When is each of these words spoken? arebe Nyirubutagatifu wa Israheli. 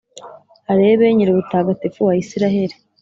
arebe 0.71 1.05
Nyirubutagatifu 1.15 1.99
wa 2.07 2.13
Israheli. 2.23 2.75